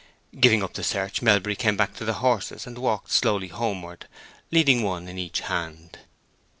Giving 0.39 0.63
up 0.63 0.73
the 0.73 0.83
search, 0.83 1.21
Melbury 1.21 1.55
came 1.55 1.77
back 1.77 1.93
to 1.97 2.05
the 2.05 2.13
horses, 2.25 2.65
and 2.65 2.79
walked 2.79 3.11
slowly 3.11 3.49
homeward, 3.49 4.07
leading 4.49 4.81
one 4.81 5.07
in 5.07 5.19
each 5.19 5.41
hand. 5.41 5.99